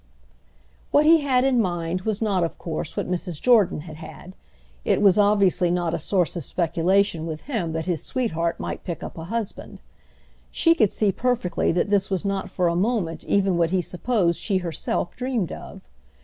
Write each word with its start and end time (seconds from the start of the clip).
What 0.89 1.05
he 1.05 1.19
had 1.19 1.43
in 1.43 1.61
mind 1.61 2.01
was 2.09 2.23
not 2.23 2.43
of 2.43 2.57
course 2.57 2.97
what 2.97 3.07
Mrs. 3.07 3.39
Jordan 3.39 3.81
had 3.81 3.97
had: 3.97 4.35
it 4.83 4.99
was 4.99 5.15
obviously 5.19 5.69
not 5.69 5.93
a 5.93 5.99
source 5.99 6.35
of 6.35 6.43
speculation 6.43 7.27
with 7.27 7.41
him 7.41 7.73
that 7.73 7.85
his 7.85 8.01
sweetheart 8.03 8.59
might 8.59 8.83
pick 8.83 9.03
up 9.03 9.15
a 9.15 9.25
husband. 9.25 9.79
She 10.49 10.73
could 10.73 10.91
see 10.91 11.11
perfectly 11.11 11.71
that 11.73 11.91
this 11.91 12.09
was 12.09 12.25
not 12.25 12.49
for 12.49 12.67
a 12.67 12.75
moment 12.75 13.25
even 13.25 13.59
what 13.59 13.69
he 13.69 13.79
supposed 13.83 14.39
she 14.39 14.57
herself 14.57 15.15
dreamed 15.15 15.51
of. 15.51 15.81